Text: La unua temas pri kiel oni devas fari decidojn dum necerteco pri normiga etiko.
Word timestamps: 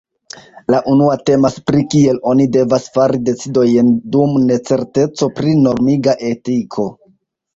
La 0.75 0.77
unua 0.91 1.17
temas 1.29 1.57
pri 1.67 1.81
kiel 1.95 2.17
oni 2.31 2.47
devas 2.55 2.87
fari 2.95 3.21
decidojn 3.27 3.93
dum 4.15 4.33
necerteco 4.47 5.29
pri 5.41 5.53
normiga 5.67 6.19
etiko. 6.33 6.87